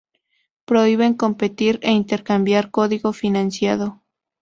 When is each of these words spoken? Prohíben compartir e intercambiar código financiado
Prohíben 0.65 1.13
compartir 1.13 1.79
e 1.83 1.91
intercambiar 1.91 2.71
código 2.71 3.13
financiado 3.13 4.01